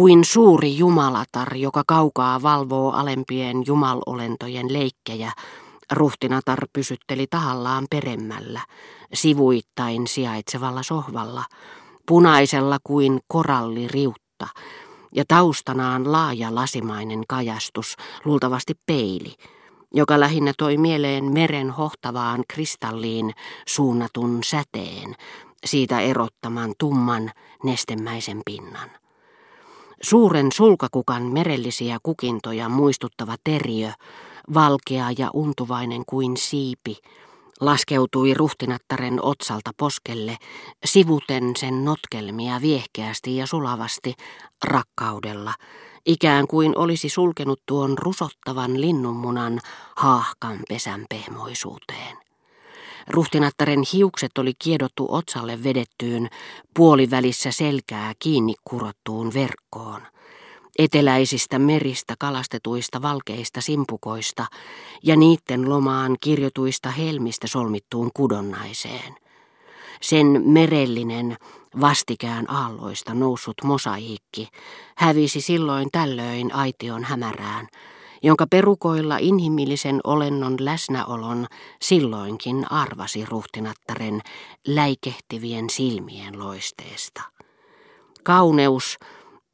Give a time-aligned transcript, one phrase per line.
[0.00, 5.32] kuin suuri jumalatar, joka kaukaa valvoo alempien jumalolentojen leikkejä,
[5.92, 8.60] ruhtinatar pysytteli tahallaan peremmällä,
[9.14, 11.44] sivuittain sijaitsevalla sohvalla,
[12.06, 14.46] punaisella kuin koralliriutta,
[15.14, 19.34] ja taustanaan laaja lasimainen kajastus, luultavasti peili,
[19.94, 23.32] joka lähinnä toi mieleen meren hohtavaan kristalliin
[23.66, 25.14] suunnatun säteen,
[25.66, 27.30] siitä erottaman tumman
[27.64, 28.99] nestemäisen pinnan.
[30.02, 33.92] Suuren sulkakukan merellisiä kukintoja muistuttava teriö,
[34.54, 36.96] valkea ja untuvainen kuin siipi,
[37.60, 40.36] laskeutui ruhtinattaren otsalta poskelle,
[40.84, 44.14] sivuten sen notkelmia viehkeästi ja sulavasti,
[44.64, 45.54] rakkaudella,
[46.06, 49.60] ikään kuin olisi sulkenut tuon rusottavan linnunmunan
[49.96, 52.29] haahkan pesän pehmoisuuteen.
[53.12, 56.28] Ruhtinattaren hiukset oli kiedottu otsalle vedettyyn,
[56.74, 60.02] puolivälissä selkää kiinni kurottuun verkkoon.
[60.78, 64.46] Eteläisistä meristä kalastetuista valkeista simpukoista
[65.02, 69.14] ja niiden lomaan kirjoituista helmistä solmittuun kudonnaiseen.
[70.00, 71.36] Sen merellinen,
[71.80, 74.48] vastikään aalloista noussut mosaiikki
[74.96, 77.68] hävisi silloin tällöin aition hämärään,
[78.22, 81.46] jonka perukoilla inhimillisen olennon läsnäolon
[81.82, 84.20] silloinkin arvasi ruhtinattaren
[84.66, 87.22] läikehtivien silmien loisteesta.
[88.22, 88.98] Kauneus,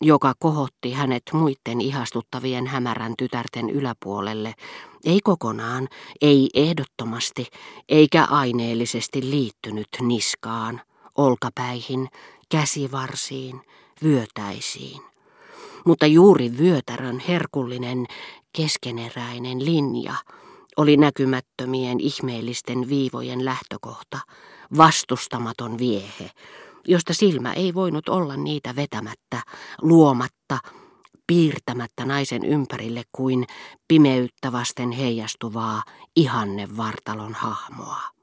[0.00, 4.54] joka kohotti hänet muiden ihastuttavien hämärän tytärten yläpuolelle,
[5.04, 5.88] ei kokonaan,
[6.22, 7.46] ei ehdottomasti,
[7.88, 10.80] eikä aineellisesti liittynyt niskaan,
[11.16, 12.08] olkapäihin,
[12.48, 13.60] käsivarsiin,
[14.02, 15.02] vyötäisiin.
[15.84, 18.06] Mutta juuri vyötärön herkullinen,
[18.56, 20.14] keskeneräinen linja
[20.76, 24.18] oli näkymättömien ihmeellisten viivojen lähtökohta,
[24.76, 26.30] vastustamaton viehe,
[26.84, 29.42] josta silmä ei voinut olla niitä vetämättä,
[29.82, 30.58] luomatta,
[31.26, 33.46] piirtämättä naisen ympärille kuin
[33.88, 35.82] pimeyttä vasten heijastuvaa
[36.16, 38.13] ihanne vartalon hahmoa.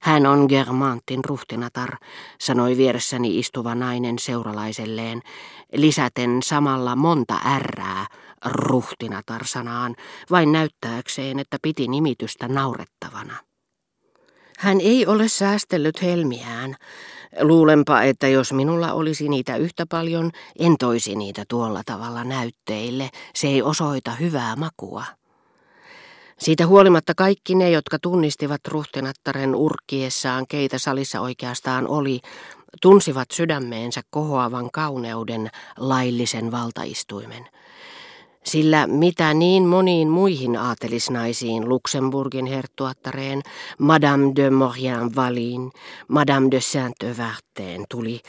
[0.00, 1.96] Hän on Germantin ruhtinatar,
[2.40, 5.22] sanoi vieressäni istuva nainen seuralaiselleen,
[5.72, 8.06] lisäten samalla monta ärrää
[8.44, 9.96] ruhtinatar-sanaan,
[10.30, 13.34] vain näyttääkseen, että piti nimitystä naurettavana.
[14.58, 16.74] Hän ei ole säästellyt helmiään.
[17.40, 23.10] Luulenpa, että jos minulla olisi niitä yhtä paljon, en toisi niitä tuolla tavalla näytteille.
[23.34, 25.04] Se ei osoita hyvää makua.
[26.38, 32.20] Siitä huolimatta kaikki ne, jotka tunnistivat ruhtinattaren urkkiessaan, keitä salissa oikeastaan oli,
[32.82, 37.46] tunsivat sydämeensä kohoavan kauneuden laillisen valtaistuimen.
[38.44, 43.42] Sillä mitä niin moniin muihin aatelisnaisiin Luxemburgin herttuattareen,
[43.78, 45.70] Madame de Maurian Valin,
[46.08, 48.20] Madame de Saint-Euverteen tuli,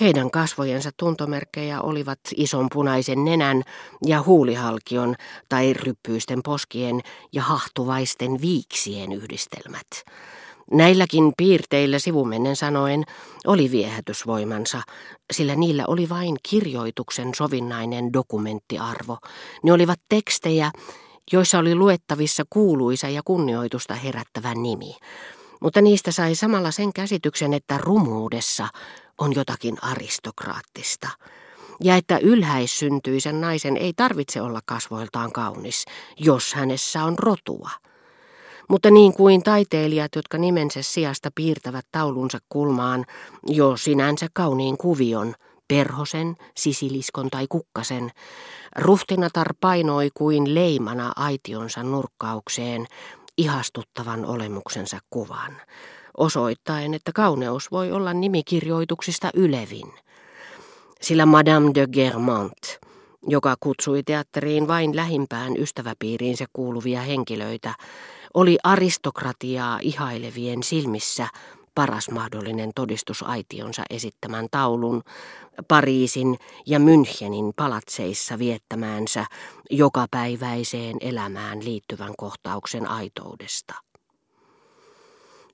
[0.00, 3.62] heidän kasvojensa tuntomerkkejä olivat ison punaisen nenän
[4.06, 5.14] ja huulihalkion
[5.48, 7.00] tai ryppyisten poskien
[7.32, 9.86] ja hahtuvaisten viiksien yhdistelmät.
[10.70, 13.04] Näilläkin piirteillä sivumennen sanoen
[13.46, 14.82] oli viehätysvoimansa,
[15.32, 19.18] sillä niillä oli vain kirjoituksen sovinnainen dokumenttiarvo.
[19.62, 20.70] Ne olivat tekstejä,
[21.32, 24.96] joissa oli luettavissa kuuluisa ja kunnioitusta herättävä nimi.
[25.64, 28.68] Mutta niistä sai samalla sen käsityksen, että rumuudessa
[29.18, 31.08] on jotakin aristokraattista.
[31.82, 35.84] Ja että ylhäissyntyisen naisen ei tarvitse olla kasvoiltaan kaunis,
[36.18, 37.70] jos hänessä on rotua.
[38.68, 43.04] Mutta niin kuin taiteilijat, jotka nimensä sijasta piirtävät taulunsa kulmaan
[43.48, 45.34] jo sinänsä kauniin kuvion,
[45.68, 48.10] perhosen, sisiliskon tai kukkasen,
[48.76, 52.86] ruhtinatar painoi kuin leimana aitionsa nurkkaukseen
[53.38, 55.56] ihastuttavan olemuksensa kuvan,
[56.16, 59.92] osoittaen, että kauneus voi olla nimikirjoituksista ylevin.
[61.00, 62.78] Sillä Madame de Germant,
[63.28, 67.74] joka kutsui teatteriin vain lähimpään ystäväpiiriinsä kuuluvia henkilöitä,
[68.34, 71.28] oli aristokratiaa ihailevien silmissä
[71.74, 75.02] paras mahdollinen todistus aitionsa esittämän taulun
[75.68, 76.36] Pariisin
[76.66, 79.26] ja Münchenin palatseissa viettämäänsä
[79.70, 83.74] jokapäiväiseen elämään liittyvän kohtauksen aitoudesta.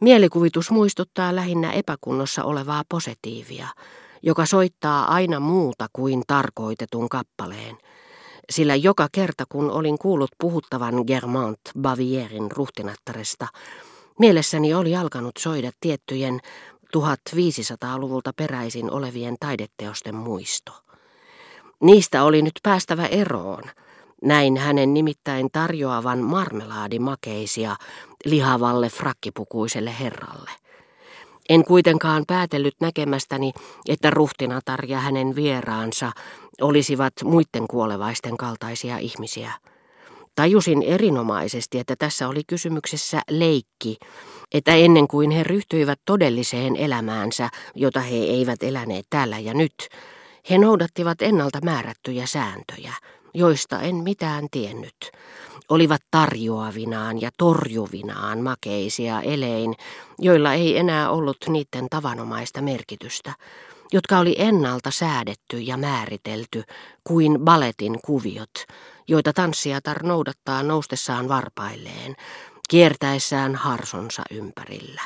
[0.00, 3.68] Mielikuvitus muistuttaa lähinnä epäkunnossa olevaa positiivia,
[4.22, 7.76] joka soittaa aina muuta kuin tarkoitetun kappaleen–
[8.50, 13.46] sillä joka kerta kun olin kuullut puhuttavan Germant Bavierin ruhtinattaresta,
[14.18, 16.40] mielessäni oli alkanut soida tiettyjen
[16.96, 20.72] 1500-luvulta peräisin olevien taideteosten muisto.
[21.80, 23.62] Niistä oli nyt päästävä eroon.
[24.22, 27.76] Näin hänen nimittäin tarjoavan marmelaadimakeisia
[28.24, 30.50] lihavalle frakkipukuiselle herralle.
[31.48, 33.52] En kuitenkaan päätellyt näkemästäni,
[33.88, 36.12] että ruhtinatar ja hänen vieraansa
[36.60, 39.52] olisivat muiden kuolevaisten kaltaisia ihmisiä.
[40.38, 43.96] Tajusin erinomaisesti, että tässä oli kysymyksessä leikki,
[44.54, 49.74] että ennen kuin he ryhtyivät todelliseen elämäänsä, jota he eivät eläneet täällä ja nyt,
[50.50, 52.92] he noudattivat ennalta määrättyjä sääntöjä,
[53.34, 54.96] joista en mitään tiennyt.
[55.68, 59.74] Olivat tarjoavinaan ja torjuvinaan makeisia elein,
[60.18, 63.32] joilla ei enää ollut niiden tavanomaista merkitystä,
[63.92, 66.62] jotka oli ennalta säädetty ja määritelty
[67.04, 68.52] kuin baletin kuviot,
[69.08, 72.16] joita tanssijatar noudattaa noustessaan varpailleen,
[72.68, 75.02] kiertäessään harsonsa ympärillä.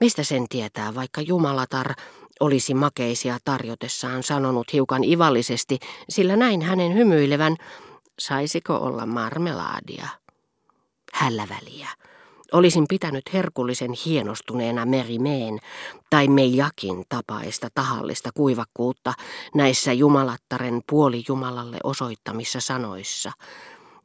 [0.00, 1.94] Mistä sen tietää, vaikka Jumalatar
[2.40, 5.78] olisi makeisia tarjotessaan sanonut hiukan ivallisesti,
[6.08, 7.56] sillä näin hänen hymyilevän,
[8.18, 10.08] saisiko olla marmelaadia.
[11.12, 11.88] Hällä väliä.
[12.52, 15.58] Olisin pitänyt herkullisen hienostuneena merimeen
[16.10, 19.12] tai meijakin tapaista tahallista kuivakkuutta
[19.54, 23.32] näissä jumalattaren puolijumalalle osoittamissa sanoissa,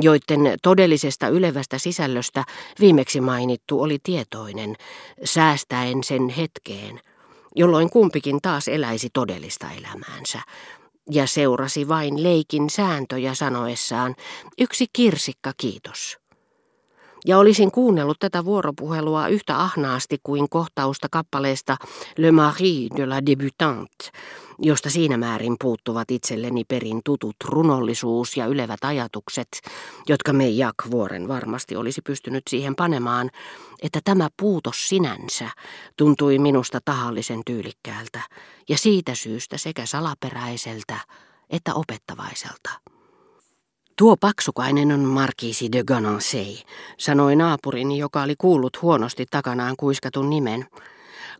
[0.00, 2.44] joiden todellisesta ylevästä sisällöstä
[2.80, 4.76] viimeksi mainittu oli tietoinen,
[5.24, 7.00] säästäen sen hetkeen,
[7.56, 10.40] jolloin kumpikin taas eläisi todellista elämäänsä,
[11.10, 14.16] ja seurasi vain leikin sääntöjä sanoessaan,
[14.58, 16.23] yksi kirsikka kiitos
[17.24, 21.76] ja olisin kuunnellut tätä vuoropuhelua yhtä ahnaasti kuin kohtausta kappaleesta
[22.18, 24.18] Le Mari de la Débutante,
[24.58, 29.48] josta siinä määrin puuttuvat itselleni perin tutut runollisuus ja ylevät ajatukset,
[30.08, 33.30] jotka me Jak Vuoren varmasti olisi pystynyt siihen panemaan,
[33.82, 35.50] että tämä puutos sinänsä
[35.96, 38.20] tuntui minusta tahallisen tyylikkäältä
[38.68, 40.96] ja siitä syystä sekä salaperäiseltä
[41.50, 42.93] että opettavaiselta.
[43.96, 46.62] Tuo paksukainen on Markiisi de Ganansei,
[46.98, 50.66] sanoi naapurini, joka oli kuullut huonosti takanaan kuiskatun nimen.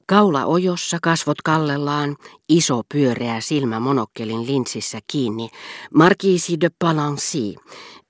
[0.06, 2.16] Kaula ojossa, kasvot kallellaan,
[2.48, 5.48] iso pyöreä silmä monokkelin linssissä kiinni.
[5.94, 7.54] Markiisi de Palancy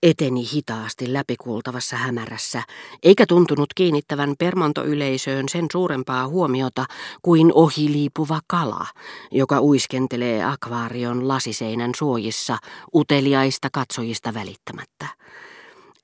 [0.05, 2.63] eteni hitaasti läpikultavassa hämärässä,
[3.03, 6.85] eikä tuntunut kiinnittävän permantoyleisöön sen suurempaa huomiota
[7.23, 8.87] kuin ohiliipuva kala,
[9.31, 12.59] joka uiskentelee akvaarion lasiseinän suojissa
[12.95, 15.07] uteliaista katsojista välittämättä.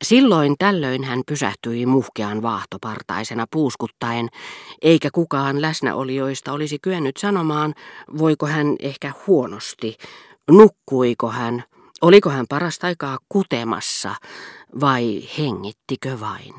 [0.04, 4.28] Silloin tällöin hän pysähtyi muhkean vaahtopartaisena puuskuttaen,
[4.82, 7.74] eikä kukaan läsnäolijoista olisi kyennyt sanomaan,
[8.18, 9.96] voiko hän ehkä huonosti,
[10.50, 11.64] nukkuiko hän,
[12.00, 14.14] oliko hän parasta aikaa kutemassa
[14.80, 16.54] vai hengittikö vain.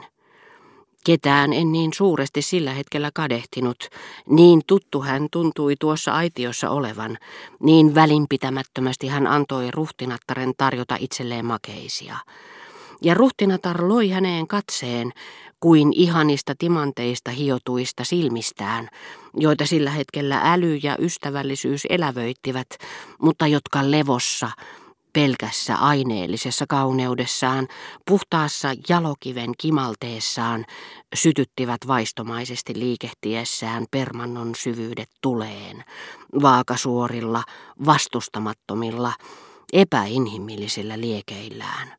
[1.06, 3.90] Ketään en niin suuresti sillä hetkellä kadehtinut,
[4.30, 7.18] niin tuttu hän tuntui tuossa aitiossa olevan,
[7.60, 12.18] niin välinpitämättömästi hän antoi ruhtinattaren tarjota itselleen makeisia.
[13.02, 15.12] Ja ruhtinatar loi häneen katseen
[15.60, 18.90] kuin ihanista timanteista hiotuista silmistään,
[19.34, 22.68] joita sillä hetkellä äly ja ystävällisyys elävöittivät,
[23.22, 24.52] mutta jotka levossa,
[25.14, 27.68] pelkässä aineellisessa kauneudessaan,
[28.08, 30.66] puhtaassa jalokiven kimalteessaan,
[31.16, 35.84] sytyttivät vaistomaisesti liikehtiessään permannon syvyydet tuleen,
[36.42, 37.44] vaakasuorilla,
[37.86, 39.14] vastustamattomilla,
[39.74, 41.88] epäinhimillisillä liekeillään.